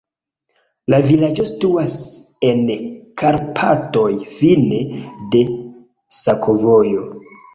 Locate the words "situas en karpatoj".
1.49-4.09